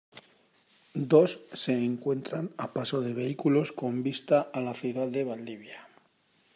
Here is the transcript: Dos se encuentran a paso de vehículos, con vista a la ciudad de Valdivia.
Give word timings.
Dos 1.11 1.41
se 1.53 1.73
encuentran 1.77 2.49
a 2.57 2.73
paso 2.73 3.01
de 3.01 3.13
vehículos, 3.13 3.71
con 3.71 4.01
vista 4.01 4.49
a 4.51 4.59
la 4.59 4.73
ciudad 4.73 5.07
de 5.09 5.23
Valdivia. 5.23 5.87